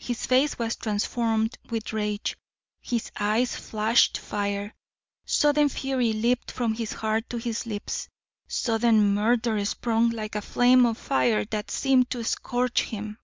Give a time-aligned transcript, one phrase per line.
[0.00, 2.36] His face was transformed with rage,
[2.80, 4.74] his eyes flashed fire,
[5.24, 8.08] sudden fury leaped from his heart to his lips,
[8.48, 13.20] sudden murder sprung like a flame of fire that seemed to scorch him.